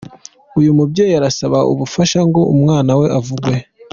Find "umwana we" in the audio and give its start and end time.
2.53-3.05